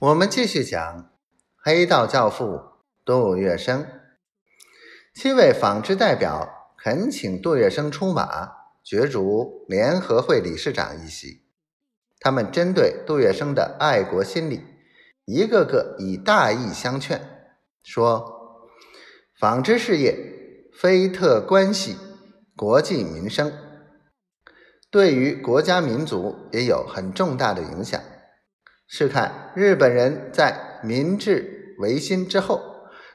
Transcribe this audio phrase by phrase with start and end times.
[0.00, 1.10] 我们继续讲
[1.62, 2.58] 黑道教父
[3.04, 3.84] 杜月笙。
[5.12, 8.50] 七位纺织代表恳请杜月笙出马，
[8.82, 11.42] 角逐联合会理事长一席。
[12.18, 14.64] 他们针对杜月笙的爱国心理，
[15.26, 17.20] 一个个以大义相劝，
[17.82, 18.24] 说：
[19.38, 20.16] 纺织事业
[20.72, 21.98] 非特关系
[22.56, 23.52] 国计民生，
[24.90, 28.00] 对于国家民族也有很重大的影响。
[28.92, 32.60] 试看日本人在明治维新之后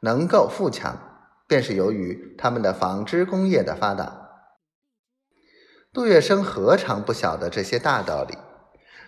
[0.00, 0.98] 能够富强，
[1.46, 4.30] 便是由于他们的纺织工业的发达。
[5.92, 8.36] 杜月笙何尝不晓得这些大道理？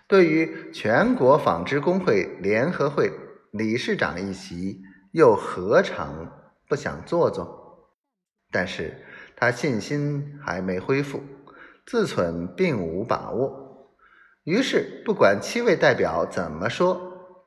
[0.06, 3.10] 对于全国纺织工会联合会
[3.50, 6.30] 理事长一席，又何尝
[6.68, 7.90] 不想做做？
[8.52, 9.04] 但是
[9.34, 11.24] 他信心还没恢复，
[11.84, 13.61] 自忖并无把握。
[14.44, 17.00] 于是，不管七位代表怎么说，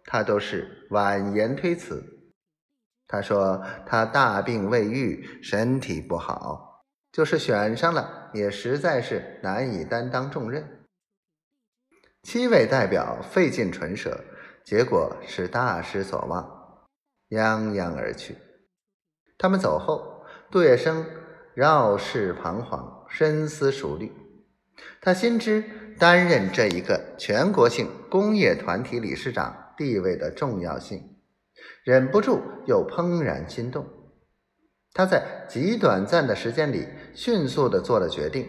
[0.05, 2.01] 他都是婉言推辞。
[3.07, 10.85] 他说：“他大病未愈，身体不好，就是选上了，也实在是难以担当重任。”
[12.23, 14.23] 七位代表费尽唇舌，
[14.63, 16.43] 结果是大失所望，
[17.29, 18.35] 泱泱而去。
[19.37, 21.05] 他们走后，杜月笙
[21.53, 24.11] 绕世彷徨，深思熟虑。
[25.01, 25.63] 他心知
[25.97, 31.17] 担任这一个全国性工业团体理事长地位的重要性，
[31.83, 33.85] 忍不住又怦然心动。
[34.93, 38.47] 他在极短暂的时间里迅速的做了决定，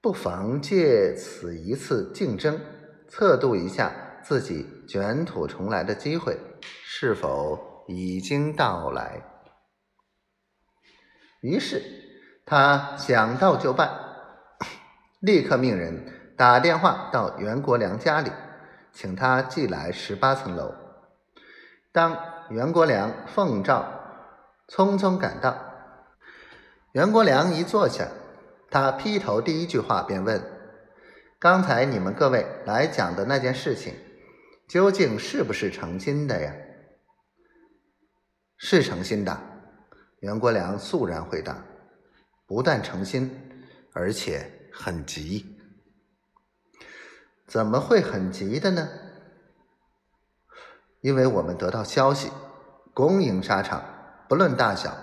[0.00, 2.60] 不妨借此一次竞争，
[3.08, 9.22] 测度一下自己卷土重来的机会是否已经到来。
[11.40, 11.82] 于是
[12.44, 14.05] 他想到就办。
[15.20, 18.30] 立刻命人打电话到袁国良家里，
[18.92, 20.74] 请他寄来十八层楼。
[21.90, 22.16] 当
[22.50, 23.84] 袁国良奉诏
[24.68, 25.56] 匆匆赶到，
[26.92, 28.08] 袁国良一坐下，
[28.70, 30.42] 他劈头第一句话便问
[31.40, 33.94] ：“刚才你们各位来讲的那件事情，
[34.68, 36.52] 究竟是不是诚心的呀
[38.58, 39.34] ？”“是诚心的。”
[40.20, 41.56] 袁国良肃然回答
[42.46, 43.30] ，“不但诚心，
[43.94, 45.56] 而且……”很急，
[47.46, 48.88] 怎么会很急的呢？
[51.00, 52.30] 因为我们得到消息，
[52.92, 53.82] 公营沙场
[54.28, 54.94] 不论大小，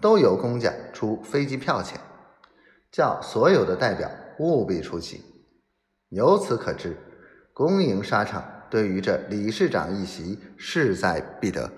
[0.00, 2.00] 都有公家出飞机票钱，
[2.90, 5.22] 叫所有的代表务必出席。
[6.08, 6.96] 由此可知，
[7.52, 11.70] 公营沙场对于这理事长一席势在必得。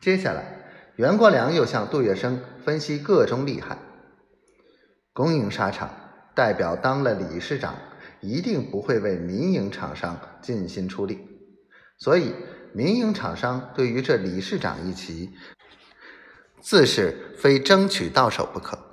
[0.00, 3.76] 接下来，袁国良又向杜月笙分析各种利害。
[5.14, 5.90] 公营沙厂
[6.34, 7.74] 代表当了理事长，
[8.20, 11.18] 一定不会为民营厂商尽心出力，
[11.98, 12.34] 所以
[12.72, 15.30] 民营厂商对于这理事长一席，
[16.62, 18.91] 自是非争取到手不可。